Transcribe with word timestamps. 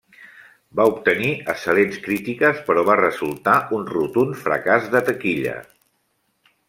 Va 0.77 0.85
obtenir 0.91 1.29
excel·lents 1.53 1.99
crítiques 2.07 2.63
però 2.69 2.85
va 2.87 2.97
resultar 3.01 3.55
un 3.81 3.85
rotund 3.93 4.41
fracàs 4.47 4.89
de 4.97 5.03
taquilla. 5.11 5.55